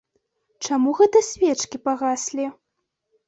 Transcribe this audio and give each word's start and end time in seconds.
Чаму 0.67 0.93
гэта 0.99 1.21
свечкі 1.27 1.77
пагаслі? 1.87 2.45